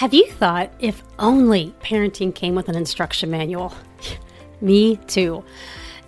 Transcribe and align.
Have 0.00 0.14
you 0.14 0.26
thought 0.28 0.72
if 0.78 1.02
only 1.18 1.74
parenting 1.82 2.34
came 2.34 2.54
with 2.54 2.70
an 2.70 2.74
instruction 2.74 3.30
manual? 3.30 3.74
Me 4.62 4.96
too. 4.96 5.44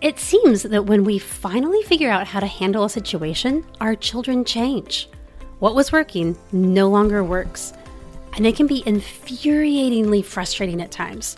It 0.00 0.18
seems 0.18 0.62
that 0.62 0.86
when 0.86 1.04
we 1.04 1.18
finally 1.18 1.82
figure 1.82 2.08
out 2.08 2.26
how 2.26 2.40
to 2.40 2.46
handle 2.46 2.84
a 2.84 2.88
situation, 2.88 3.66
our 3.82 3.94
children 3.94 4.46
change. 4.46 5.10
What 5.58 5.74
was 5.74 5.92
working 5.92 6.38
no 6.52 6.88
longer 6.88 7.22
works, 7.22 7.74
and 8.32 8.46
it 8.46 8.56
can 8.56 8.66
be 8.66 8.82
infuriatingly 8.84 10.24
frustrating 10.24 10.80
at 10.80 10.90
times. 10.90 11.36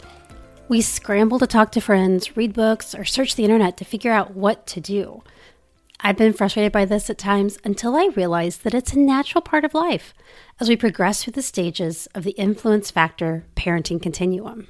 We 0.69 0.81
scramble 0.81 1.41
to 1.41 1.49
talk 1.49 1.73
to 1.73 1.81
friends, 1.81 2.37
read 2.37 2.53
books, 2.53 2.95
or 2.95 3.05
search 3.05 3.35
the 3.35 3.43
internet 3.43 3.79
to 3.79 3.85
figure 3.85 4.13
out 4.13 4.37
what 4.37 4.65
to 4.69 4.81
do. 4.81 5.25
I've 6.07 6.19
been 6.19 6.35
frustrated 6.35 6.71
by 6.71 6.85
this 6.85 7.09
at 7.09 7.17
times 7.17 7.57
until 7.65 7.97
I 7.97 8.11
realized 8.15 8.63
that 8.63 8.75
it's 8.75 8.93
a 8.93 8.99
natural 8.99 9.41
part 9.41 9.65
of 9.65 9.73
life 9.73 10.13
as 10.61 10.69
we 10.69 10.77
progress 10.77 11.25
through 11.25 11.33
the 11.33 11.41
stages 11.41 12.07
of 12.15 12.25
the 12.25 12.33
influence 12.33 12.91
factor 12.91 13.47
parenting 13.57 14.03
continuum. 14.03 14.69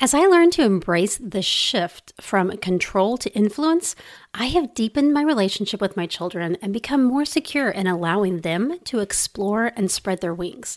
As 0.00 0.12
I 0.12 0.26
learn 0.26 0.50
to 0.50 0.64
embrace 0.64 1.16
the 1.18 1.42
shift 1.42 2.12
from 2.20 2.56
control 2.56 3.16
to 3.18 3.32
influence, 3.34 3.94
I 4.34 4.46
have 4.46 4.74
deepened 4.74 5.14
my 5.14 5.22
relationship 5.22 5.80
with 5.80 5.96
my 5.96 6.06
children 6.06 6.56
and 6.60 6.72
become 6.72 7.04
more 7.04 7.24
secure 7.24 7.70
in 7.70 7.86
allowing 7.86 8.40
them 8.40 8.80
to 8.86 8.98
explore 8.98 9.70
and 9.76 9.88
spread 9.88 10.20
their 10.20 10.34
wings. 10.34 10.76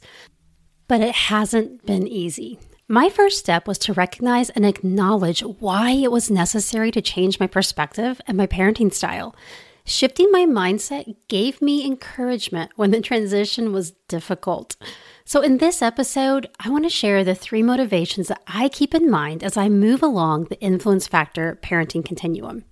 But 0.87 1.01
it 1.01 1.15
hasn't 1.15 1.87
been 1.87 2.07
easy. 2.07 2.59
My 2.89 3.09
first 3.09 3.37
step 3.37 3.67
was 3.67 3.77
to 3.79 3.91
recognize 3.91 4.49
and 4.51 4.65
acknowledge 4.65 5.41
why 5.41 5.91
it 5.91 6.09
was 6.09 6.31
necessary 6.31 6.89
to 6.91 7.01
change 7.01 7.37
my 7.37 7.45
perspective 7.45 8.21
and 8.25 8.37
my 8.37 8.47
parenting 8.47 8.93
style. 8.93 9.35
Shifting 9.83 10.31
my 10.31 10.45
mindset 10.45 11.17
gave 11.27 11.61
me 11.61 11.85
encouragement 11.85 12.71
when 12.77 12.91
the 12.91 13.01
transition 13.01 13.73
was 13.73 13.91
difficult. 14.07 14.77
So, 15.25 15.41
in 15.41 15.57
this 15.57 15.81
episode, 15.81 16.47
I 16.61 16.69
want 16.69 16.85
to 16.85 16.89
share 16.89 17.25
the 17.25 17.35
three 17.35 17.61
motivations 17.61 18.29
that 18.29 18.41
I 18.47 18.69
keep 18.69 18.95
in 18.95 19.11
mind 19.11 19.43
as 19.43 19.57
I 19.57 19.67
move 19.67 20.01
along 20.01 20.45
the 20.45 20.59
influence 20.61 21.07
factor 21.07 21.59
parenting 21.61 22.05
continuum. 22.05 22.63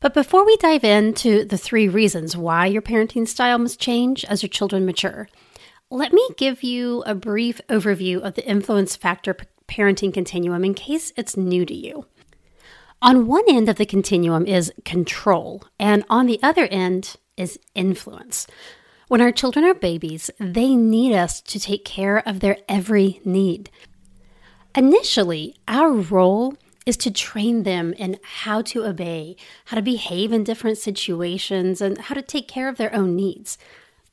But 0.00 0.12
before 0.12 0.44
we 0.44 0.58
dive 0.58 0.84
into 0.84 1.46
the 1.46 1.56
three 1.56 1.88
reasons 1.88 2.36
why 2.36 2.66
your 2.66 2.82
parenting 2.82 3.26
style 3.26 3.56
must 3.56 3.80
change 3.80 4.26
as 4.26 4.42
your 4.42 4.50
children 4.50 4.84
mature, 4.84 5.26
let 5.90 6.12
me 6.12 6.28
give 6.36 6.62
you 6.62 7.02
a 7.06 7.14
brief 7.14 7.60
overview 7.68 8.20
of 8.20 8.34
the 8.34 8.46
influence 8.46 8.96
factor 8.96 9.36
parenting 9.68 10.12
continuum 10.12 10.64
in 10.64 10.74
case 10.74 11.12
it's 11.16 11.36
new 11.36 11.64
to 11.64 11.74
you. 11.74 12.06
On 13.02 13.26
one 13.26 13.44
end 13.48 13.68
of 13.68 13.76
the 13.76 13.86
continuum 13.86 14.46
is 14.46 14.72
control, 14.84 15.64
and 15.78 16.04
on 16.08 16.26
the 16.26 16.40
other 16.42 16.64
end 16.66 17.16
is 17.36 17.58
influence. 17.74 18.46
When 19.08 19.20
our 19.20 19.30
children 19.30 19.64
are 19.64 19.74
babies, 19.74 20.30
they 20.40 20.74
need 20.74 21.14
us 21.14 21.40
to 21.42 21.60
take 21.60 21.84
care 21.84 22.26
of 22.26 22.40
their 22.40 22.56
every 22.68 23.20
need. 23.24 23.70
Initially, 24.74 25.56
our 25.68 25.92
role 25.92 26.56
is 26.84 26.96
to 26.96 27.10
train 27.10 27.62
them 27.62 27.92
in 27.92 28.18
how 28.22 28.62
to 28.62 28.84
obey, 28.84 29.36
how 29.66 29.76
to 29.76 29.82
behave 29.82 30.32
in 30.32 30.42
different 30.42 30.78
situations, 30.78 31.80
and 31.80 31.98
how 31.98 32.14
to 32.14 32.22
take 32.22 32.48
care 32.48 32.68
of 32.68 32.76
their 32.76 32.94
own 32.94 33.14
needs 33.14 33.58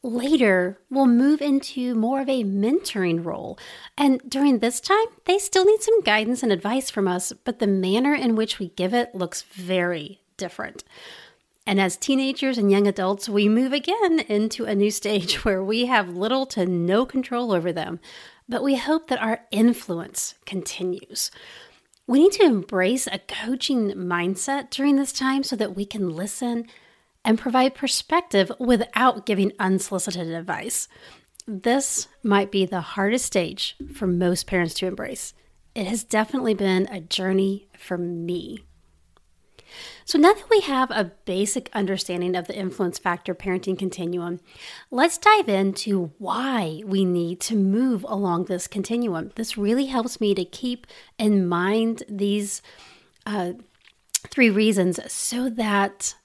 later 0.04 0.78
will 0.90 1.08
move 1.08 1.42
into 1.42 1.96
more 1.96 2.22
of 2.22 2.30
a 2.30 2.44
mentoring 2.44 3.24
role. 3.24 3.58
And 3.98 4.22
during 4.30 4.60
this 4.60 4.82
time, 4.82 5.06
they 5.26 5.40
still 5.40 5.66
need 5.66 5.82
some 5.82 6.02
guidance 6.02 6.44
and 6.44 6.52
advice 6.52 6.90
from 6.90 7.08
us, 7.08 7.32
but 7.46 7.60
the 7.60 7.68
manner 7.68 8.14
in 8.14 8.36
which 8.36 8.60
we 8.60 8.70
give 8.70 8.94
it 8.94 9.16
looks 9.16 9.44
very 9.44 10.22
different. 10.36 10.84
And 11.66 11.80
as 11.80 11.96
teenagers 11.96 12.58
and 12.58 12.70
young 12.70 12.88
adults, 12.88 13.30
we 13.30 13.48
move 13.48 13.72
again 13.72 14.20
into 14.28 14.66
a 14.66 14.76
new 14.76 14.92
stage 14.92 15.36
where 15.46 15.64
we 15.64 15.86
have 15.86 16.10
little 16.10 16.46
to 16.48 16.66
no 16.66 17.06
control 17.06 17.54
over 17.54 17.72
them, 17.72 18.02
but 18.50 18.64
we 18.64 18.76
hope 18.76 19.08
that 19.08 19.22
our 19.22 19.46
influence 19.52 20.36
continues. 20.46 21.32
We 22.06 22.20
need 22.20 22.34
to 22.34 22.44
embrace 22.44 23.08
a 23.08 23.20
coaching 23.20 23.92
mindset 23.92 24.70
during 24.70 24.98
this 24.98 25.14
time 25.14 25.44
so 25.44 25.56
that 25.56 25.74
we 25.74 25.86
can 25.86 26.10
listen 26.10 26.68
and 27.26 27.40
provide 27.40 27.76
perspective 27.76 28.52
without 28.60 29.26
giving 29.26 29.52
unsolicited 29.60 30.30
advice. 30.30 30.88
This 31.48 32.08
might 32.24 32.52
be 32.52 32.66
the 32.66 32.82
hardest 32.82 33.26
stage 33.26 33.76
for 33.94 34.08
most 34.08 34.48
parents 34.48 34.74
to 34.76 34.88
embrace. 34.88 35.34
It 35.76 35.88
has 35.88 36.04
definitely 36.04 36.54
been 36.54 36.88
a 36.92 37.02
journey 37.02 37.68
for 37.78 37.98
me. 37.98 38.60
So, 40.06 40.20
now 40.20 40.34
that 40.34 40.50
we 40.50 40.60
have 40.62 40.92
a 40.92 41.12
basic 41.26 41.70
understanding 41.74 42.36
of 42.36 42.48
the 42.48 42.56
influence 42.56 43.00
factor 43.00 43.34
parenting 43.34 43.78
continuum, 43.78 44.40
let's 44.92 45.18
dive 45.18 45.50
into 45.50 46.12
why 46.20 46.84
we 46.86 47.06
need 47.06 47.40
to 47.42 47.56
move 47.56 48.06
along 48.08 48.46
this 48.46 48.68
continuum. 48.68 49.32
This 49.36 49.58
really 49.58 49.86
helps 49.86 50.22
me 50.22 50.36
to 50.36 50.46
keep 50.46 50.86
in 51.18 51.48
mind 51.48 52.04
these 52.08 52.62
uh, 53.26 53.54
three 54.28 54.50
reasons 54.50 55.00
so 55.12 55.50
that 55.50 56.16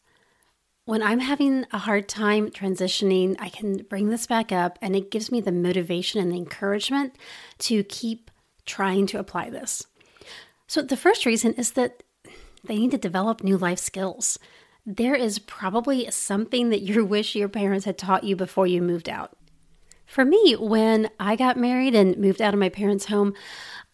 when 0.89 1.03
I'm 1.03 1.21
having 1.21 1.67
a 1.71 1.77
hard 1.77 2.09
time 2.09 2.49
transitioning, 2.49 3.37
I 3.39 3.51
can 3.51 3.83
bring 3.91 4.09
this 4.09 4.27
back 4.27 4.53
up 4.53 4.79
and 4.81 4.97
it 4.97 5.11
gives 5.11 5.31
me 5.31 5.43
the 5.43 5.53
motivation 5.53 6.19
and 6.19 6.33
the 6.33 6.39
encouragement 6.39 7.15
to 7.59 7.85
keep 7.85 8.31
trying 8.65 9.07
to 9.09 9.19
apply 9.19 9.51
this. 9.51 9.87
So, 10.67 10.81
the 10.81 10.97
first 10.97 11.27
reason 11.27 11.53
is 11.55 11.73
that 11.73 12.03
they 12.65 12.79
need 12.79 12.93
to 12.93 12.97
develop 12.97 13.45
new 13.45 13.59
life 13.59 13.79
skills. 13.79 14.39
There 14.87 15.15
is 15.15 15.39
probably 15.39 16.11
something 16.11 16.71
that 16.71 16.81
you 16.81 17.05
wish 17.05 17.37
your 17.37 17.51
parents 17.51 17.85
had 17.85 17.99
taught 17.99 18.25
you 18.25 18.35
before 18.35 18.67
you 18.67 18.81
moved 18.81 19.11
out. 19.11 19.37
For 20.09 20.25
me, 20.25 20.55
when 20.55 21.11
I 21.21 21.37
got 21.37 21.59
married 21.59 21.95
and 21.95 22.17
moved 22.17 22.41
out 22.41 22.55
of 22.55 22.59
my 22.59 22.71
parents' 22.71 23.05
home, 23.05 23.35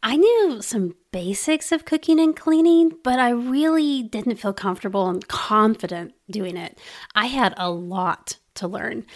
I 0.00 0.14
knew 0.16 0.62
some 0.62 0.94
basics 1.10 1.72
of 1.72 1.84
cooking 1.84 2.20
and 2.20 2.36
cleaning, 2.36 2.92
but 3.02 3.18
I 3.18 3.30
really 3.30 4.04
didn't 4.04 4.36
feel 4.36 4.52
comfortable 4.52 5.08
and 5.08 5.26
confident 5.26 6.14
doing 6.30 6.56
it. 6.56 6.78
I 7.16 7.26
had 7.26 7.52
a 7.56 7.68
lot 7.68 8.38
to 8.54 8.68
learn. 8.68 9.06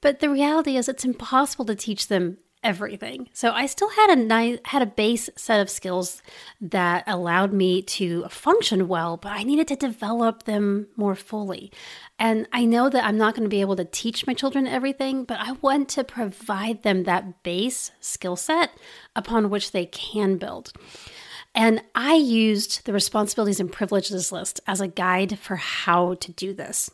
But 0.00 0.20
the 0.20 0.30
reality 0.30 0.78
is, 0.78 0.88
it's 0.88 1.04
impossible 1.04 1.66
to 1.66 1.74
teach 1.74 2.08
them 2.08 2.38
everything. 2.68 3.30
So 3.32 3.52
I 3.52 3.64
still 3.64 3.88
had 3.88 4.10
a 4.10 4.16
nice 4.16 4.58
had 4.66 4.82
a 4.82 4.86
base 4.86 5.30
set 5.36 5.58
of 5.58 5.70
skills 5.70 6.22
that 6.60 7.02
allowed 7.06 7.50
me 7.50 7.80
to 7.80 8.26
function 8.28 8.88
well, 8.88 9.16
but 9.16 9.32
I 9.32 9.42
needed 9.42 9.68
to 9.68 9.76
develop 9.76 10.42
them 10.42 10.88
more 10.94 11.14
fully. 11.14 11.72
And 12.18 12.46
I 12.52 12.66
know 12.66 12.90
that 12.90 13.04
I'm 13.06 13.16
not 13.16 13.34
going 13.34 13.44
to 13.44 13.56
be 13.56 13.62
able 13.62 13.76
to 13.76 13.86
teach 13.86 14.26
my 14.26 14.34
children 14.34 14.66
everything, 14.66 15.24
but 15.24 15.40
I 15.40 15.52
want 15.52 15.88
to 15.90 16.04
provide 16.04 16.82
them 16.82 17.04
that 17.04 17.42
base 17.42 17.90
skill 18.00 18.36
set 18.36 18.70
upon 19.16 19.48
which 19.48 19.72
they 19.72 19.86
can 19.86 20.36
build. 20.36 20.72
And 21.54 21.82
I 21.94 22.16
used 22.16 22.84
the 22.84 22.92
responsibilities 22.92 23.60
and 23.60 23.72
privileges 23.72 24.30
list 24.30 24.60
as 24.66 24.82
a 24.82 24.88
guide 24.88 25.38
for 25.38 25.56
how 25.56 26.14
to 26.14 26.32
do 26.32 26.52
this. 26.52 26.90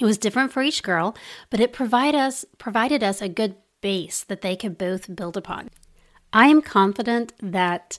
It 0.00 0.04
was 0.04 0.18
different 0.18 0.50
for 0.50 0.62
each 0.62 0.82
girl, 0.82 1.16
but 1.48 1.60
it 1.60 1.72
provide 1.72 2.16
us, 2.16 2.44
provided 2.58 3.04
us 3.04 3.22
a 3.22 3.28
good 3.28 3.54
base 3.86 4.24
that 4.24 4.40
they 4.40 4.56
could 4.56 4.76
both 4.76 5.14
build 5.14 5.36
upon. 5.36 5.70
I 6.32 6.48
am 6.48 6.60
confident 6.60 7.32
that 7.40 7.98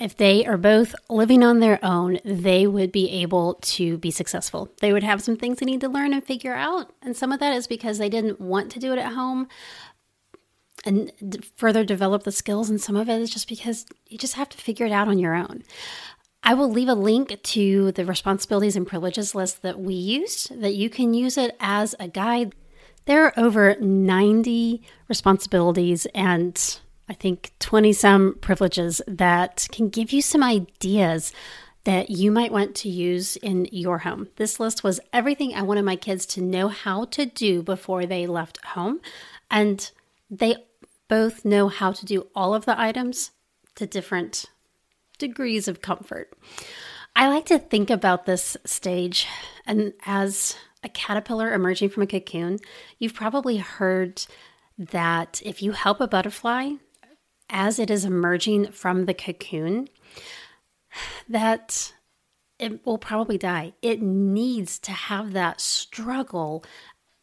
if 0.00 0.16
they 0.16 0.44
are 0.44 0.56
both 0.58 0.92
living 1.08 1.44
on 1.44 1.60
their 1.60 1.78
own, 1.84 2.18
they 2.24 2.66
would 2.66 2.90
be 2.90 3.08
able 3.22 3.54
to 3.76 3.96
be 3.98 4.10
successful. 4.10 4.68
They 4.80 4.92
would 4.92 5.04
have 5.04 5.22
some 5.22 5.36
things 5.36 5.58
they 5.58 5.66
need 5.66 5.82
to 5.82 5.88
learn 5.88 6.12
and 6.12 6.24
figure 6.24 6.52
out. 6.52 6.92
And 7.00 7.16
some 7.16 7.30
of 7.30 7.38
that 7.38 7.54
is 7.54 7.68
because 7.68 7.98
they 7.98 8.08
didn't 8.08 8.40
want 8.40 8.72
to 8.72 8.80
do 8.80 8.92
it 8.92 8.98
at 8.98 9.12
home 9.12 9.46
and 10.84 11.12
further 11.54 11.84
develop 11.84 12.24
the 12.24 12.32
skills. 12.32 12.68
And 12.68 12.80
some 12.80 12.96
of 12.96 13.08
it 13.08 13.22
is 13.22 13.30
just 13.30 13.48
because 13.48 13.86
you 14.08 14.18
just 14.18 14.34
have 14.34 14.48
to 14.48 14.58
figure 14.58 14.86
it 14.86 14.92
out 14.92 15.06
on 15.06 15.20
your 15.20 15.36
own. 15.36 15.62
I 16.42 16.54
will 16.54 16.72
leave 16.72 16.88
a 16.88 16.94
link 16.94 17.40
to 17.40 17.92
the 17.92 18.04
responsibilities 18.04 18.74
and 18.74 18.84
privileges 18.84 19.32
list 19.32 19.62
that 19.62 19.78
we 19.78 19.94
used, 19.94 20.60
that 20.60 20.74
you 20.74 20.90
can 20.90 21.14
use 21.14 21.38
it 21.38 21.56
as 21.60 21.94
a 22.00 22.08
guide. 22.08 22.52
There 23.06 23.24
are 23.24 23.32
over 23.36 23.76
90 23.76 24.82
responsibilities 25.08 26.06
and 26.06 26.78
I 27.08 27.14
think 27.14 27.52
20 27.60 27.92
some 27.92 28.34
privileges 28.40 29.00
that 29.06 29.68
can 29.70 29.88
give 29.88 30.12
you 30.12 30.20
some 30.20 30.42
ideas 30.42 31.32
that 31.84 32.10
you 32.10 32.32
might 32.32 32.50
want 32.50 32.74
to 32.74 32.88
use 32.88 33.36
in 33.36 33.68
your 33.70 33.98
home. 33.98 34.26
This 34.36 34.58
list 34.58 34.82
was 34.82 34.98
everything 35.12 35.54
I 35.54 35.62
wanted 35.62 35.84
my 35.84 35.94
kids 35.94 36.26
to 36.26 36.40
know 36.40 36.66
how 36.66 37.04
to 37.04 37.26
do 37.26 37.62
before 37.62 38.06
they 38.06 38.26
left 38.26 38.64
home. 38.64 39.00
And 39.52 39.88
they 40.28 40.56
both 41.06 41.44
know 41.44 41.68
how 41.68 41.92
to 41.92 42.04
do 42.04 42.26
all 42.34 42.54
of 42.56 42.64
the 42.64 42.78
items 42.78 43.30
to 43.76 43.86
different 43.86 44.46
degrees 45.16 45.68
of 45.68 45.80
comfort. 45.80 46.32
I 47.14 47.28
like 47.28 47.46
to 47.46 47.60
think 47.60 47.88
about 47.88 48.26
this 48.26 48.56
stage 48.64 49.28
and 49.64 49.92
as 50.04 50.56
a 50.82 50.88
caterpillar 50.88 51.52
emerging 51.52 51.90
from 51.90 52.02
a 52.02 52.06
cocoon, 52.06 52.58
you've 52.98 53.14
probably 53.14 53.58
heard 53.58 54.24
that 54.78 55.40
if 55.44 55.62
you 55.62 55.72
help 55.72 56.00
a 56.00 56.06
butterfly 56.06 56.72
as 57.48 57.78
it 57.78 57.90
is 57.90 58.04
emerging 58.04 58.72
from 58.72 59.06
the 59.06 59.14
cocoon, 59.14 59.88
that 61.28 61.92
it 62.58 62.84
will 62.86 62.98
probably 62.98 63.38
die. 63.38 63.72
It 63.82 64.00
needs 64.02 64.78
to 64.80 64.92
have 64.92 65.32
that 65.32 65.60
struggle 65.60 66.64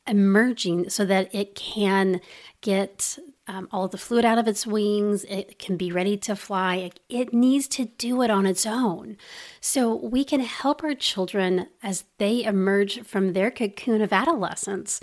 emerging 0.08 0.90
so 0.90 1.06
that 1.06 1.34
it 1.34 1.56
can 1.56 2.22
get 2.62 3.18
um, 3.48 3.68
all 3.72 3.88
the 3.88 3.98
fluid 3.98 4.26
out 4.26 4.38
of 4.38 4.48
its 4.48 4.66
wings. 4.66 5.24
It 5.26 5.60
can 5.60 5.78
be 5.78 5.92
ready 5.92 6.18
to 6.18 6.36
fly. 6.36 6.76
It, 6.78 7.00
it 7.10 7.34
needs 7.34 7.68
to 7.70 7.86
do 7.86 8.22
it 8.22 8.30
on 8.30 8.46
its 8.46 8.66
own. 8.66 9.18
So 9.60 9.96
we 9.96 10.24
can 10.24 10.40
help 10.40 10.84
our 10.84 10.96
children 10.96 11.68
as 11.82 12.06
they 12.18 12.44
emerge 12.44 13.02
from 13.02 13.34
their 13.34 13.52
cocoon 13.52 14.02
of 14.02 14.14
adolescence 14.14 15.02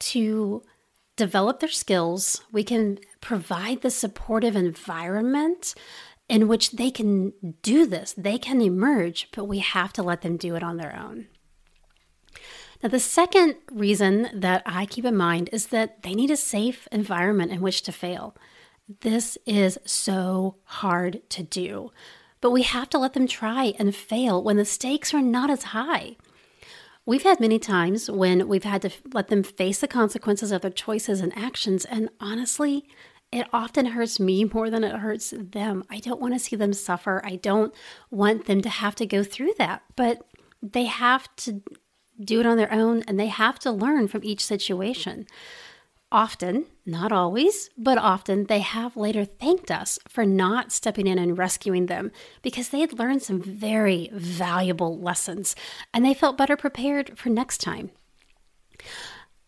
to 0.00 0.62
develop 1.16 1.60
their 1.60 1.68
skills. 1.68 2.42
We 2.50 2.64
can 2.64 2.98
provide 3.20 3.82
the 3.82 3.90
supportive 3.90 4.56
environment 4.56 5.74
in 6.28 6.48
which 6.48 6.72
they 6.72 6.90
can 6.90 7.32
do 7.60 7.86
this. 7.86 8.14
They 8.16 8.38
can 8.38 8.60
emerge, 8.60 9.28
but 9.32 9.44
we 9.44 9.58
have 9.58 9.92
to 9.94 10.02
let 10.02 10.22
them 10.22 10.36
do 10.38 10.54
it 10.54 10.62
on 10.62 10.78
their 10.78 10.96
own. 10.96 11.26
Now, 12.82 12.88
the 12.88 12.98
second 13.00 13.56
reason 13.70 14.28
that 14.34 14.62
I 14.66 14.86
keep 14.86 15.04
in 15.04 15.16
mind 15.16 15.50
is 15.52 15.68
that 15.68 16.02
they 16.02 16.14
need 16.14 16.30
a 16.32 16.36
safe 16.36 16.88
environment 16.90 17.52
in 17.52 17.60
which 17.60 17.82
to 17.82 17.92
fail. 17.92 18.36
This 19.00 19.38
is 19.46 19.78
so 19.84 20.56
hard 20.64 21.22
to 21.30 21.44
do, 21.44 21.92
but 22.40 22.50
we 22.50 22.62
have 22.62 22.90
to 22.90 22.98
let 22.98 23.12
them 23.12 23.28
try 23.28 23.74
and 23.78 23.94
fail 23.94 24.42
when 24.42 24.56
the 24.56 24.64
stakes 24.64 25.14
are 25.14 25.22
not 25.22 25.48
as 25.48 25.62
high. 25.62 26.16
We've 27.06 27.22
had 27.22 27.38
many 27.38 27.60
times 27.60 28.10
when 28.10 28.48
we've 28.48 28.64
had 28.64 28.82
to 28.82 28.90
let 29.12 29.28
them 29.28 29.44
face 29.44 29.80
the 29.80 29.88
consequences 29.88 30.50
of 30.50 30.62
their 30.62 30.70
choices 30.70 31.20
and 31.20 31.36
actions, 31.36 31.84
and 31.84 32.10
honestly, 32.20 32.84
it 33.30 33.46
often 33.52 33.86
hurts 33.86 34.20
me 34.20 34.44
more 34.44 34.70
than 34.70 34.84
it 34.84 34.96
hurts 34.96 35.32
them. 35.36 35.84
I 35.88 36.00
don't 36.00 36.20
want 36.20 36.34
to 36.34 36.40
see 36.40 36.56
them 36.56 36.72
suffer. 36.72 37.22
I 37.24 37.36
don't 37.36 37.72
want 38.10 38.46
them 38.46 38.60
to 38.60 38.68
have 38.68 38.94
to 38.96 39.06
go 39.06 39.24
through 39.24 39.54
that, 39.58 39.82
but 39.96 40.26
they 40.62 40.84
have 40.84 41.34
to 41.36 41.62
do 42.22 42.40
it 42.40 42.46
on 42.46 42.56
their 42.56 42.72
own 42.72 43.02
and 43.08 43.18
they 43.18 43.26
have 43.26 43.58
to 43.60 43.70
learn 43.70 44.08
from 44.08 44.24
each 44.24 44.44
situation. 44.44 45.26
Often, 46.10 46.66
not 46.84 47.10
always, 47.10 47.70
but 47.78 47.96
often, 47.96 48.44
they 48.44 48.58
have 48.58 48.98
later 48.98 49.24
thanked 49.24 49.70
us 49.70 49.98
for 50.06 50.26
not 50.26 50.70
stepping 50.70 51.06
in 51.06 51.18
and 51.18 51.38
rescuing 51.38 51.86
them 51.86 52.12
because 52.42 52.68
they 52.68 52.80
had 52.80 52.98
learned 52.98 53.22
some 53.22 53.40
very 53.40 54.10
valuable 54.12 54.98
lessons 54.98 55.56
and 55.94 56.04
they 56.04 56.12
felt 56.12 56.36
better 56.36 56.56
prepared 56.56 57.18
for 57.18 57.30
next 57.30 57.58
time. 57.62 57.90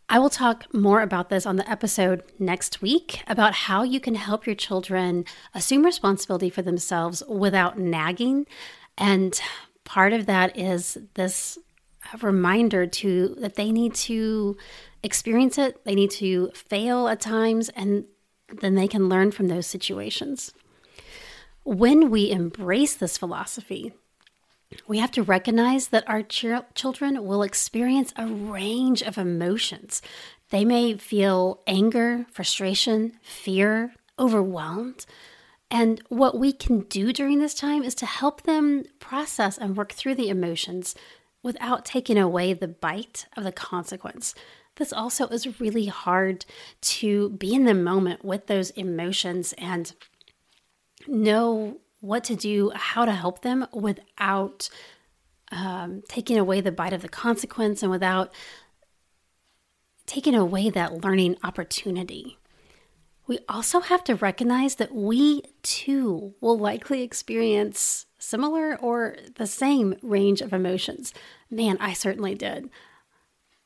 I 0.08 0.19
will 0.19 0.31
talk 0.31 0.72
more 0.72 1.00
about 1.00 1.28
this 1.28 1.44
on 1.44 1.56
the 1.56 1.70
episode 1.70 2.22
next 2.38 2.81
week 2.81 3.22
about 3.26 3.55
how 3.55 3.82
you 3.82 4.00
can 4.00 4.14
help 4.14 4.46
your 4.46 4.55
children 4.55 5.25
assume 5.55 5.84
responsibility 5.84 6.50
for 6.50 6.62
themselves 6.62 7.22
without 7.28 7.78
nagging. 7.78 8.46
And 8.96 9.38
part 9.84 10.12
of 10.12 10.26
that 10.26 10.58
is 10.58 10.99
this 11.14 11.58
a 12.12 12.19
reminder 12.19 12.87
to 12.87 13.35
that 13.39 13.55
they 13.55 13.73
need 13.73 13.95
to 13.95 14.56
experience 15.03 15.59
it, 15.59 15.85
they 15.85 15.95
need 15.95 16.11
to 16.12 16.51
fail 16.55 17.09
at 17.09 17.21
times, 17.21 17.69
and 17.71 18.05
then 18.61 18.75
they 18.75 18.89
can 18.89 19.09
learn 19.09 19.31
from 19.31 19.49
those 19.49 19.67
situations. 19.67 20.53
When 21.65 22.11
we 22.11 22.31
embrace 22.31 22.95
this 22.95 23.17
philosophy, 23.17 23.93
we 24.87 24.99
have 24.99 25.11
to 25.12 25.23
recognize 25.23 25.89
that 25.89 26.09
our 26.09 26.23
ch- 26.23 26.47
children 26.75 27.25
will 27.25 27.43
experience 27.43 28.12
a 28.17 28.27
range 28.27 29.03
of 29.03 29.19
emotions. 29.19 30.03
They 30.51 30.65
may 30.65 30.97
feel 30.97 31.61
anger, 31.67 32.27
frustration, 32.31 33.15
fear, 33.23 33.95
overwhelmed. 34.19 35.06
And 35.71 36.03
what 36.09 36.39
we 36.39 36.53
can 36.53 36.81
do 36.81 37.12
during 37.12 37.39
this 37.39 37.55
time 37.55 37.83
is 37.83 37.95
to 37.97 38.06
help 38.06 38.43
them 38.43 38.85
process 39.01 39.59
and 39.59 39.77
work 39.77 39.93
through 39.93 40.17
the 40.17 40.29
emotions 40.29 40.95
without 41.44 41.85
taking 41.85 42.19
away 42.19 42.52
the 42.52 42.67
bite 42.67 43.26
of 43.37 43.44
the 43.44 43.52
consequence. 43.52 44.35
This 44.76 44.93
also 44.93 45.29
is 45.29 45.61
really 45.61 45.87
hard 45.87 46.44
to 46.81 47.31
be 47.31 47.55
in 47.55 47.64
the 47.64 47.75
moment 47.75 48.25
with 48.25 48.49
those 48.49 48.70
emotions 48.70 49.55
and 49.58 49.93
know 51.06 51.79
what 52.00 52.25
to 52.25 52.35
do, 52.35 52.73
how 52.75 53.05
to 53.05 53.12
help 53.12 53.43
them 53.43 53.67
without 53.73 54.69
um, 55.52 56.02
taking 56.08 56.38
away 56.38 56.61
the 56.61 56.73
bite 56.73 56.93
of 56.93 57.02
the 57.02 57.08
consequence 57.08 57.82
and 57.82 57.93
without 57.93 58.32
taking 60.06 60.35
away 60.35 60.70
that 60.70 61.05
learning 61.05 61.37
opportunity. 61.44 62.38
We 63.26 63.38
also 63.49 63.81
have 63.81 64.05
to 64.05 64.17
recognize 64.17 64.75
that 64.76 64.94
we 64.94 65.43
too 65.62 66.35
will 66.41 66.58
likely 66.58 67.02
experience 67.02 68.06
similar 68.25 68.76
or 68.76 69.17
the 69.37 69.47
same 69.47 69.97
range 70.03 70.41
of 70.41 70.53
emotions. 70.53 71.12
Man, 71.50 71.76
I 71.81 71.93
certainly 71.93 72.35
did. 72.35 72.71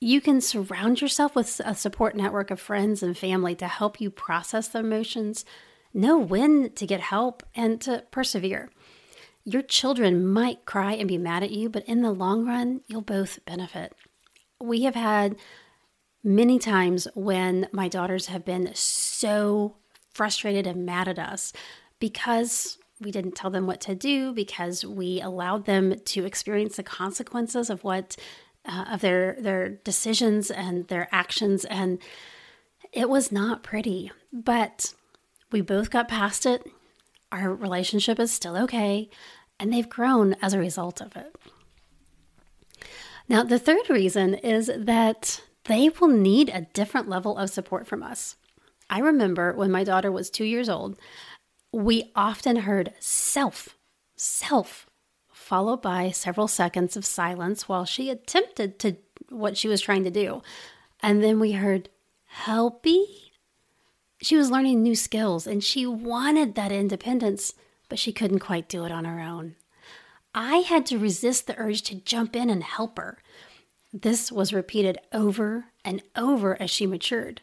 You 0.01 0.21
can 0.21 0.41
surround 0.41 1.01
yourself 1.01 1.35
with 1.35 1.61
a 1.65 1.75
support 1.75 2.15
network 2.15 2.51
of 2.51 2.61
friends 2.61 3.03
and 3.03 3.17
family 3.17 3.55
to 3.57 3.67
help 3.67 4.01
you 4.01 4.11
process 4.11 4.69
the 4.69 4.79
emotions, 4.81 5.45
know 5.93 6.19
when 6.19 6.73
to 6.75 6.87
get 6.87 7.01
help, 7.01 7.43
and 7.55 7.81
to 7.81 8.05
persevere. 8.11 8.71
Your 9.45 9.63
children 9.63 10.27
might 10.27 10.67
cry 10.67 10.93
and 10.93 11.09
be 11.09 11.19
mad 11.19 11.43
at 11.43 11.51
you, 11.51 11.69
but 11.69 11.85
in 11.87 12.03
the 12.03 12.13
long 12.13 12.47
run, 12.47 12.83
you'll 12.87 13.01
both 13.01 13.45
benefit. 13.45 13.95
We 14.61 14.83
have 14.83 14.95
had 14.95 15.37
many 16.23 16.59
times 16.59 17.09
when 17.15 17.69
my 17.73 17.89
daughters 17.89 18.27
have 18.27 18.45
been 18.45 18.71
so 18.75 19.77
frustrated 20.13 20.67
and 20.67 20.85
mad 20.85 21.09
at 21.09 21.19
us 21.19 21.53
because 21.99 22.79
we 23.01 23.11
didn't 23.11 23.35
tell 23.35 23.51
them 23.51 23.67
what 23.67 23.81
to 23.83 23.95
do 23.95 24.33
because 24.33 24.85
we 24.85 25.21
allowed 25.21 25.65
them 25.67 25.99
to 26.01 26.25
experience 26.25 26.77
the 26.77 26.83
consequences 26.83 27.71
of 27.71 27.85
what 27.85 28.17
uh, 28.65 28.85
of 28.91 29.01
their 29.01 29.37
their 29.41 29.69
decisions 29.69 30.51
and 30.51 30.89
their 30.89 31.09
actions 31.13 31.65
and 31.65 31.99
it 32.93 33.09
was 33.09 33.31
not 33.31 33.63
pretty. 33.63 34.11
But 34.33 34.95
we 35.53 35.61
both 35.61 35.91
got 35.91 36.09
past 36.09 36.47
it. 36.47 36.67
Our 37.31 37.55
relationship 37.55 38.19
is 38.19 38.33
still 38.33 38.57
okay 38.57 39.09
and 39.61 39.73
they've 39.73 39.89
grown 39.89 40.35
as 40.41 40.55
a 40.55 40.59
result 40.59 41.01
of 41.01 41.17
it. 41.17 41.35
Now 43.29 43.43
the 43.43 43.59
third 43.59 43.91
reason 43.91 44.35
is 44.35 44.71
that 44.77 45.43
they 45.65 45.91
will 45.91 46.09
need 46.09 46.49
a 46.49 46.67
different 46.73 47.09
level 47.09 47.37
of 47.37 47.51
support 47.51 47.87
from 47.87 48.03
us. 48.03 48.37
I 48.91 49.01
remember 49.01 49.53
when 49.53 49.71
my 49.71 49.85
daughter 49.85 50.11
was 50.11 50.31
2 50.31 50.45
years 50.45 50.69
old 50.69 50.99
we 51.73 52.11
often 52.15 52.57
heard 52.57 52.95
self, 52.99 53.77
self, 54.17 54.87
followed 55.31 55.83
by 55.83 56.11
several 56.11 56.49
seconds 56.49 56.97
of 56.97 57.05
silence 57.05 57.69
while 57.69 57.85
she 57.85 58.11
attempted 58.11 58.79
to 58.79 58.97
what 59.29 59.57
she 59.57 59.69
was 59.69 59.81
trying 59.81 60.05
to 60.05 60.11
do. 60.11 60.43
And 61.01 61.23
then 61.23 61.39
we 61.39 61.53
heard 61.53 61.89
helpy. 62.45 63.05
She 64.21 64.37
was 64.37 64.51
learning 64.51 64.83
new 64.83 64.95
skills 64.95 65.47
and 65.47 65.63
she 65.63 65.87
wanted 65.87 66.55
that 66.55 66.73
independence, 66.73 67.55
but 67.89 67.99
she 67.99 68.13
couldn't 68.13 68.41
quite 68.41 68.69
do 68.69 68.85
it 68.85 68.93
on 68.93 69.05
her 69.05 69.21
own. 69.21 69.55
I 70.35 70.59
had 70.59 70.87
to 70.87 70.99
resist 70.99 71.47
the 71.47 71.59
urge 71.59 71.83
to 71.83 71.95
jump 71.95 72.37
in 72.37 72.51
and 72.51 72.63
help 72.63 72.99
her. 72.99 73.19
This 73.93 74.31
was 74.31 74.53
repeated 74.53 74.99
over 75.13 75.67
and 75.85 76.03
over 76.15 76.61
as 76.61 76.71
she 76.71 76.87
matured. 76.87 77.41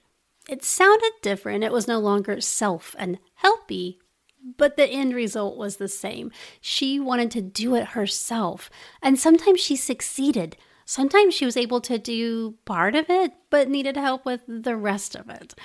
It 0.48 0.64
sounded 0.64 1.12
different. 1.22 1.64
It 1.64 1.72
was 1.72 1.88
no 1.88 2.00
longer 2.00 2.40
self 2.40 2.96
and 3.00 3.18
helpy, 3.44 3.98
but 4.58 4.78
the 4.78 4.88
end 4.88 5.16
result 5.16 5.58
was 5.58 5.78
the 5.78 5.88
same. 5.88 6.32
She 6.62 7.00
wanted 7.00 7.32
to 7.32 7.42
do 7.42 7.76
it 7.76 7.90
herself. 7.90 8.70
And 9.02 9.20
sometimes 9.20 9.60
she 9.60 9.76
succeeded. 9.76 10.56
Sometimes 10.86 11.34
she 11.34 11.46
was 11.46 11.58
able 11.58 11.82
to 11.82 11.98
do 11.98 12.56
part 12.66 12.96
of 12.96 13.10
it, 13.10 13.34
but 13.50 13.70
needed 13.70 13.98
help 13.98 14.24
with 14.26 14.42
the 14.48 14.76
rest 14.76 15.16
of 15.16 15.30
it. 15.30 15.56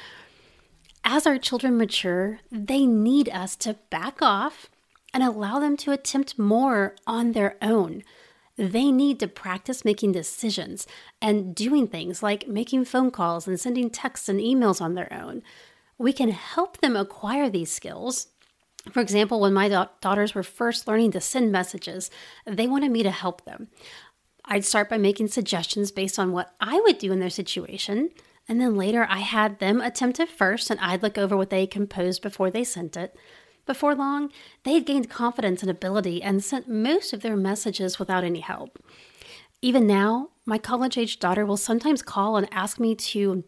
As 1.04 1.26
our 1.26 1.38
children 1.38 1.76
mature, 1.76 2.40
they 2.50 2.86
need 2.86 3.28
us 3.28 3.56
to 3.56 3.76
back 3.90 4.22
off 4.22 4.70
and 5.12 5.22
allow 5.22 5.58
them 5.58 5.76
to 5.78 5.92
attempt 5.92 6.38
more 6.38 6.94
on 7.06 7.32
their 7.32 7.56
own. 7.60 8.02
They 8.56 8.92
need 8.92 9.18
to 9.20 9.28
practice 9.28 9.84
making 9.84 10.12
decisions 10.12 10.86
and 11.20 11.54
doing 11.54 11.88
things 11.88 12.22
like 12.22 12.48
making 12.48 12.84
phone 12.84 13.10
calls 13.10 13.46
and 13.48 13.58
sending 13.58 13.90
texts 13.90 14.28
and 14.28 14.38
emails 14.38 14.80
on 14.80 14.94
their 14.94 15.12
own. 15.12 15.42
We 15.98 16.12
can 16.12 16.30
help 16.30 16.78
them 16.78 16.96
acquire 16.96 17.50
these 17.50 17.72
skills 17.72 18.28
for 18.92 19.00
example, 19.00 19.40
when 19.40 19.52
my 19.52 19.68
da- 19.68 19.88
daughters 20.00 20.34
were 20.34 20.42
first 20.42 20.86
learning 20.86 21.12
to 21.12 21.20
send 21.20 21.52
messages, 21.52 22.10
they 22.46 22.66
wanted 22.66 22.90
me 22.90 23.02
to 23.02 23.10
help 23.10 23.44
them. 23.44 23.68
I'd 24.44 24.64
start 24.64 24.88
by 24.88 24.98
making 24.98 25.28
suggestions 25.28 25.92
based 25.92 26.18
on 26.18 26.32
what 26.32 26.54
I 26.60 26.80
would 26.80 26.98
do 26.98 27.12
in 27.12 27.20
their 27.20 27.30
situation. 27.30 28.10
And 28.48 28.60
then 28.60 28.76
later, 28.76 29.06
I 29.08 29.18
had 29.18 29.58
them 29.58 29.80
attempt 29.80 30.18
it 30.18 30.28
first, 30.28 30.70
and 30.70 30.80
I'd 30.80 31.02
look 31.02 31.16
over 31.16 31.36
what 31.36 31.50
they 31.50 31.66
composed 31.66 32.22
before 32.22 32.50
they 32.50 32.64
sent 32.64 32.96
it. 32.96 33.16
Before 33.66 33.94
long, 33.94 34.32
they 34.64 34.74
had 34.74 34.86
gained 34.86 35.08
confidence 35.08 35.62
and 35.62 35.70
ability 35.70 36.22
and 36.22 36.42
sent 36.42 36.68
most 36.68 37.12
of 37.12 37.20
their 37.20 37.36
messages 37.36 37.98
without 37.98 38.24
any 38.24 38.40
help. 38.40 38.82
Even 39.62 39.86
now, 39.86 40.30
my 40.46 40.58
college 40.58 40.98
age 40.98 41.20
daughter 41.20 41.46
will 41.46 41.56
sometimes 41.56 42.02
call 42.02 42.36
and 42.36 42.48
ask 42.50 42.80
me 42.80 42.94
to 42.96 43.44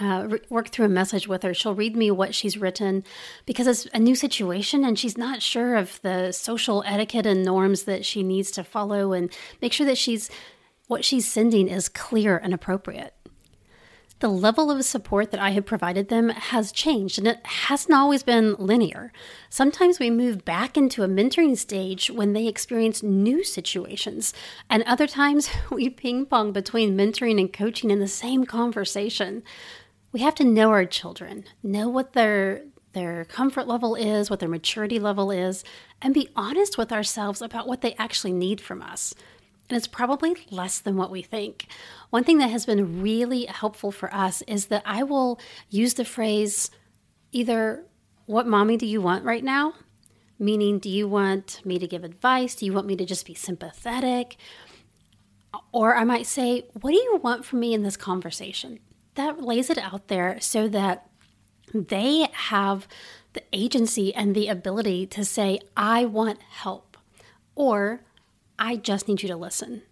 uh, 0.00 0.26
re- 0.28 0.40
work 0.48 0.68
through 0.68 0.86
a 0.86 0.88
message 0.90 1.26
with 1.26 1.42
her. 1.42 1.52
She'll 1.54 1.74
read 1.74 1.96
me 1.96 2.10
what 2.10 2.34
she's 2.34 2.56
written 2.58 3.04
because 3.46 3.66
it's 3.66 3.86
a 3.92 3.98
new 3.98 4.14
situation 4.14 4.84
and 4.84 4.98
she's 4.98 5.18
not 5.18 5.42
sure 5.42 5.76
of 5.76 6.00
the 6.02 6.32
social 6.32 6.84
etiquette 6.86 7.26
and 7.26 7.44
norms 7.44 7.84
that 7.84 8.04
she 8.04 8.22
needs 8.22 8.50
to 8.52 8.64
follow 8.64 9.12
and 9.12 9.30
make 9.60 9.72
sure 9.72 9.86
that 9.86 9.98
she's 9.98 10.30
what 10.86 11.04
she's 11.04 11.30
sending 11.30 11.68
is 11.68 11.88
clear 11.88 12.38
and 12.38 12.54
appropriate. 12.54 13.14
the 14.20 14.28
level 14.28 14.68
of 14.68 14.84
support 14.84 15.30
that 15.30 15.40
I 15.40 15.50
have 15.50 15.64
provided 15.64 16.08
them 16.08 16.30
has 16.30 16.72
changed 16.72 17.18
and 17.18 17.28
it 17.28 17.38
hasn't 17.46 17.94
always 17.96 18.24
been 18.24 18.56
linear. 18.58 19.12
Sometimes 19.48 20.00
we 20.00 20.10
move 20.10 20.44
back 20.44 20.76
into 20.76 21.04
a 21.04 21.08
mentoring 21.08 21.56
stage 21.56 22.10
when 22.10 22.32
they 22.32 22.48
experience 22.48 23.00
new 23.02 23.44
situations, 23.44 24.34
and 24.68 24.82
other 24.84 25.06
times 25.06 25.48
we 25.70 25.88
ping 25.88 26.26
pong 26.26 26.52
between 26.52 26.96
mentoring 26.96 27.38
and 27.38 27.52
coaching 27.52 27.90
in 27.90 28.00
the 28.00 28.08
same 28.08 28.44
conversation. 28.44 29.44
We 30.12 30.20
have 30.20 30.34
to 30.36 30.44
know 30.44 30.70
our 30.70 30.86
children, 30.86 31.44
know 31.62 31.88
what 31.88 32.12
their 32.12 32.62
their 32.94 33.26
comfort 33.26 33.68
level 33.68 33.94
is, 33.94 34.30
what 34.30 34.40
their 34.40 34.48
maturity 34.48 34.98
level 34.98 35.30
is, 35.30 35.62
and 36.00 36.14
be 36.14 36.30
honest 36.34 36.78
with 36.78 36.90
ourselves 36.90 37.42
about 37.42 37.68
what 37.68 37.82
they 37.82 37.94
actually 37.94 38.32
need 38.32 38.60
from 38.60 38.80
us 38.80 39.14
and 39.68 39.76
it's 39.76 39.86
probably 39.86 40.36
less 40.50 40.78
than 40.80 40.96
what 40.96 41.10
we 41.10 41.22
think. 41.22 41.66
One 42.10 42.24
thing 42.24 42.38
that 42.38 42.50
has 42.50 42.64
been 42.64 43.02
really 43.02 43.44
helpful 43.44 43.92
for 43.92 44.12
us 44.14 44.42
is 44.42 44.66
that 44.66 44.82
I 44.86 45.02
will 45.02 45.38
use 45.68 45.94
the 45.94 46.04
phrase 46.04 46.70
either, 47.32 47.84
What 48.26 48.46
mommy 48.46 48.76
do 48.76 48.86
you 48.86 49.00
want 49.00 49.24
right 49.24 49.44
now? 49.44 49.74
Meaning, 50.38 50.78
do 50.78 50.88
you 50.88 51.08
want 51.08 51.60
me 51.64 51.78
to 51.78 51.86
give 51.86 52.04
advice? 52.04 52.54
Do 52.54 52.64
you 52.64 52.72
want 52.72 52.86
me 52.86 52.96
to 52.96 53.04
just 53.04 53.26
be 53.26 53.34
sympathetic? 53.34 54.36
Or 55.72 55.96
I 55.96 56.04
might 56.04 56.26
say, 56.26 56.64
What 56.72 56.92
do 56.92 56.96
you 56.96 57.20
want 57.22 57.44
from 57.44 57.60
me 57.60 57.74
in 57.74 57.82
this 57.82 57.96
conversation? 57.96 58.80
That 59.18 59.42
lays 59.42 59.68
it 59.68 59.78
out 59.78 60.06
there 60.06 60.38
so 60.40 60.68
that 60.68 61.08
they 61.74 62.28
have 62.32 62.86
the 63.32 63.42
agency 63.52 64.14
and 64.14 64.32
the 64.32 64.46
ability 64.46 65.06
to 65.08 65.24
say, 65.24 65.58
I 65.76 66.04
want 66.04 66.40
help. 66.40 66.96
Or 67.56 68.02
I 68.60 68.76
just 68.76 69.08
need 69.08 69.22
you 69.22 69.28
to 69.28 69.36
listen. 69.36 69.82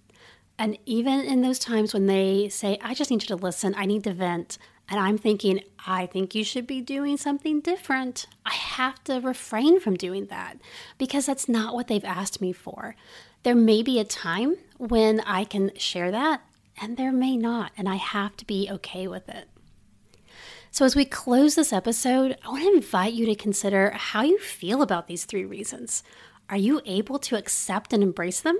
And 0.56 0.78
even 0.86 1.22
in 1.22 1.42
those 1.42 1.58
times 1.58 1.92
when 1.92 2.06
they 2.06 2.48
say, 2.48 2.78
I 2.80 2.94
just 2.94 3.10
need 3.10 3.24
you 3.24 3.26
to 3.26 3.34
listen, 3.34 3.74
I 3.76 3.84
need 3.84 4.04
to 4.04 4.12
vent, 4.12 4.58
and 4.88 5.00
I'm 5.00 5.18
thinking, 5.18 5.60
I 5.84 6.06
think 6.06 6.36
you 6.36 6.44
should 6.44 6.68
be 6.68 6.80
doing 6.80 7.16
something 7.16 7.60
different, 7.60 8.26
I 8.44 8.54
have 8.54 9.02
to 9.04 9.18
refrain 9.18 9.80
from 9.80 9.96
doing 9.96 10.26
that 10.26 10.58
because 10.98 11.26
that's 11.26 11.48
not 11.48 11.74
what 11.74 11.88
they've 11.88 12.04
asked 12.04 12.40
me 12.40 12.52
for. 12.52 12.94
There 13.42 13.56
may 13.56 13.82
be 13.82 13.98
a 13.98 14.04
time 14.04 14.56
when 14.78 15.18
I 15.22 15.42
can 15.42 15.72
share 15.76 16.12
that, 16.12 16.42
and 16.80 16.96
there 16.96 17.12
may 17.12 17.36
not, 17.36 17.72
and 17.76 17.88
I 17.88 17.96
have 17.96 18.36
to 18.38 18.44
be 18.44 18.68
okay 18.70 19.08
with 19.08 19.28
it. 19.28 19.48
So, 20.70 20.84
as 20.84 20.94
we 20.94 21.04
close 21.04 21.54
this 21.54 21.72
episode, 21.72 22.36
I 22.44 22.50
want 22.50 22.64
to 22.64 22.74
invite 22.74 23.14
you 23.14 23.24
to 23.26 23.34
consider 23.34 23.92
how 23.92 24.22
you 24.22 24.38
feel 24.38 24.82
about 24.82 25.06
these 25.06 25.24
three 25.24 25.44
reasons. 25.44 26.02
Are 26.50 26.56
you 26.56 26.82
able 26.84 27.18
to 27.20 27.36
accept 27.36 27.92
and 27.92 28.02
embrace 28.02 28.40
them? 28.40 28.58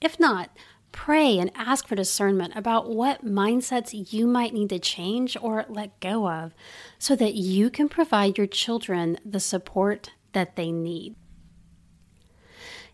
If 0.00 0.20
not, 0.20 0.50
pray 0.92 1.38
and 1.38 1.50
ask 1.54 1.86
for 1.86 1.94
discernment 1.94 2.54
about 2.56 2.90
what 2.90 3.24
mindsets 3.24 4.12
you 4.12 4.26
might 4.26 4.52
need 4.52 4.68
to 4.68 4.78
change 4.78 5.36
or 5.40 5.64
let 5.68 5.98
go 6.00 6.28
of 6.28 6.52
so 6.98 7.16
that 7.16 7.34
you 7.34 7.70
can 7.70 7.88
provide 7.88 8.36
your 8.36 8.46
children 8.46 9.18
the 9.24 9.40
support 9.40 10.10
that 10.32 10.56
they 10.56 10.70
need. 10.70 11.16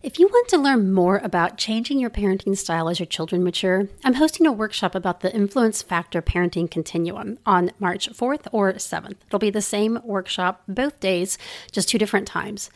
If 0.07 0.21
you 0.21 0.29
want 0.29 0.47
to 0.51 0.57
learn 0.57 0.93
more 0.93 1.17
about 1.17 1.59
changing 1.59 1.99
your 1.99 2.11
parenting 2.11 2.57
style 2.57 2.89
as 2.89 3.01
your 3.01 3.07
children 3.07 3.43
mature, 3.43 3.89
I'm 4.05 4.15
hosting 4.15 4.47
a 4.47 4.53
workshop 4.53 4.95
about 4.95 5.19
the 5.19 5.35
influence 5.35 5.83
factor 5.83 6.23
parenting 6.23 6.71
continuum 6.71 7.41
on 7.45 7.73
March 7.81 8.09
4th 8.11 8.47
or 8.53 8.75
7th. 8.75 9.17
It'll 9.27 9.41
be 9.41 9.51
the 9.51 9.61
same 9.61 9.99
workshop 10.05 10.63
both 10.69 11.01
days, 11.01 11.39
just 11.73 11.89
two 11.89 11.99
different 11.99 12.29
times. 12.29 12.71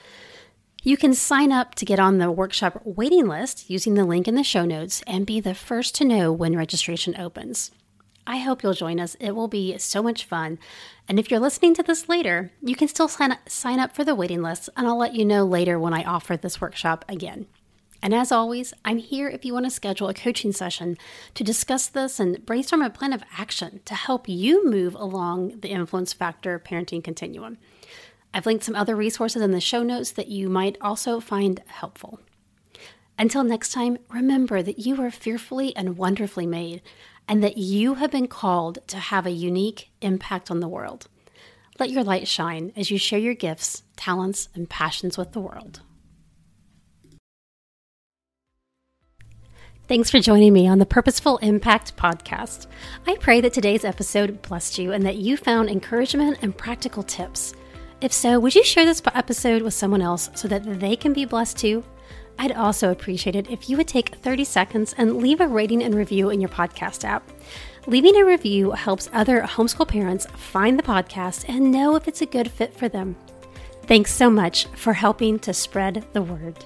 You 0.82 0.96
can 0.96 1.14
sign 1.14 1.52
up 1.52 1.76
to 1.76 1.84
get 1.84 2.00
on 2.00 2.18
the 2.18 2.32
workshop 2.32 2.82
waiting 2.84 3.28
list 3.28 3.70
using 3.70 3.94
the 3.94 4.04
link 4.04 4.26
in 4.26 4.34
the 4.34 4.42
show 4.42 4.64
notes 4.64 5.00
and 5.06 5.24
be 5.24 5.38
the 5.38 5.54
first 5.54 5.94
to 5.94 6.04
know 6.04 6.32
when 6.32 6.56
registration 6.56 7.16
opens. 7.16 7.70
I 8.26 8.38
hope 8.38 8.62
you'll 8.62 8.74
join 8.74 9.00
us. 9.00 9.16
It 9.18 9.34
will 9.34 9.48
be 9.48 9.76
so 9.78 10.02
much 10.02 10.24
fun. 10.24 10.58
And 11.08 11.18
if 11.18 11.30
you're 11.30 11.40
listening 11.40 11.74
to 11.74 11.82
this 11.82 12.08
later, 12.08 12.52
you 12.62 12.76
can 12.76 12.88
still 12.88 13.08
sign 13.08 13.32
up, 13.32 13.48
sign 13.48 13.80
up 13.80 13.94
for 13.94 14.04
the 14.04 14.14
waiting 14.14 14.42
list, 14.42 14.68
and 14.76 14.86
I'll 14.86 14.98
let 14.98 15.14
you 15.14 15.24
know 15.24 15.44
later 15.44 15.78
when 15.78 15.94
I 15.94 16.04
offer 16.04 16.36
this 16.36 16.60
workshop 16.60 17.04
again. 17.08 17.46
And 18.02 18.14
as 18.14 18.32
always, 18.32 18.72
I'm 18.84 18.98
here 18.98 19.28
if 19.28 19.44
you 19.44 19.52
want 19.52 19.66
to 19.66 19.70
schedule 19.70 20.08
a 20.08 20.14
coaching 20.14 20.52
session 20.52 20.96
to 21.34 21.44
discuss 21.44 21.86
this 21.86 22.18
and 22.18 22.44
brainstorm 22.46 22.82
a 22.82 22.90
plan 22.90 23.12
of 23.12 23.22
action 23.36 23.80
to 23.84 23.94
help 23.94 24.28
you 24.28 24.68
move 24.68 24.94
along 24.94 25.60
the 25.60 25.68
influence 25.68 26.12
factor 26.12 26.58
parenting 26.58 27.04
continuum. 27.04 27.58
I've 28.32 28.46
linked 28.46 28.64
some 28.64 28.76
other 28.76 28.96
resources 28.96 29.42
in 29.42 29.50
the 29.50 29.60
show 29.60 29.82
notes 29.82 30.12
that 30.12 30.28
you 30.28 30.48
might 30.48 30.78
also 30.80 31.20
find 31.20 31.62
helpful. 31.66 32.20
Until 33.18 33.44
next 33.44 33.72
time, 33.72 33.98
remember 34.08 34.62
that 34.62 34.78
you 34.78 35.02
are 35.02 35.10
fearfully 35.10 35.76
and 35.76 35.98
wonderfully 35.98 36.46
made, 36.46 36.80
and 37.30 37.44
that 37.44 37.56
you 37.56 37.94
have 37.94 38.10
been 38.10 38.26
called 38.26 38.80
to 38.88 38.96
have 38.96 39.24
a 39.24 39.30
unique 39.30 39.92
impact 40.02 40.50
on 40.50 40.58
the 40.58 40.66
world. 40.66 41.06
Let 41.78 41.90
your 41.90 42.02
light 42.02 42.26
shine 42.26 42.72
as 42.74 42.90
you 42.90 42.98
share 42.98 43.20
your 43.20 43.34
gifts, 43.34 43.84
talents, 43.94 44.48
and 44.52 44.68
passions 44.68 45.16
with 45.16 45.30
the 45.30 45.40
world. 45.40 45.80
Thanks 49.86 50.10
for 50.10 50.18
joining 50.18 50.52
me 50.52 50.66
on 50.66 50.80
the 50.80 50.86
Purposeful 50.86 51.38
Impact 51.38 51.96
podcast. 51.96 52.66
I 53.06 53.14
pray 53.20 53.40
that 53.42 53.52
today's 53.52 53.84
episode 53.84 54.42
blessed 54.42 54.78
you 54.78 54.90
and 54.92 55.06
that 55.06 55.16
you 55.16 55.36
found 55.36 55.70
encouragement 55.70 56.38
and 56.42 56.56
practical 56.56 57.04
tips. 57.04 57.54
If 58.00 58.12
so, 58.12 58.40
would 58.40 58.56
you 58.56 58.64
share 58.64 58.84
this 58.84 59.02
episode 59.14 59.62
with 59.62 59.74
someone 59.74 60.02
else 60.02 60.30
so 60.34 60.48
that 60.48 60.80
they 60.80 60.96
can 60.96 61.12
be 61.12 61.26
blessed 61.26 61.58
too? 61.58 61.84
I'd 62.40 62.52
also 62.52 62.90
appreciate 62.90 63.36
it 63.36 63.50
if 63.50 63.68
you 63.68 63.76
would 63.76 63.86
take 63.86 64.14
30 64.14 64.44
seconds 64.44 64.94
and 64.96 65.18
leave 65.18 65.42
a 65.42 65.46
rating 65.46 65.82
and 65.82 65.94
review 65.94 66.30
in 66.30 66.40
your 66.40 66.48
podcast 66.48 67.04
app. 67.04 67.22
Leaving 67.86 68.16
a 68.16 68.24
review 68.24 68.70
helps 68.70 69.10
other 69.12 69.42
homeschool 69.42 69.86
parents 69.86 70.24
find 70.36 70.78
the 70.78 70.82
podcast 70.82 71.44
and 71.48 71.70
know 71.70 71.96
if 71.96 72.08
it's 72.08 72.22
a 72.22 72.26
good 72.26 72.50
fit 72.50 72.72
for 72.72 72.88
them. 72.88 73.14
Thanks 73.82 74.14
so 74.14 74.30
much 74.30 74.64
for 74.68 74.94
helping 74.94 75.38
to 75.40 75.52
spread 75.52 76.06
the 76.14 76.22
word. 76.22 76.56